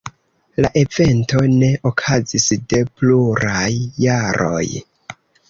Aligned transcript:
La 0.65 0.69
evento 0.79 1.41
ne 1.57 1.69
okazis 1.89 2.47
de 2.73 2.81
pluraj 2.95 3.71
jaroj. 4.09 4.65